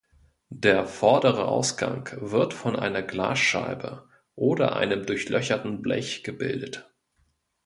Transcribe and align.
Der 0.55 0.87
vordere 0.87 1.47
Ausgang 1.47 2.09
wird 2.19 2.55
von 2.55 2.75
einer 2.75 3.03
Glasscheibe 3.03 4.09
oder 4.33 4.75
einem 4.75 5.05
durchlöcherten 5.05 5.83
Blech 5.83 6.23
gebildet. 6.23 6.89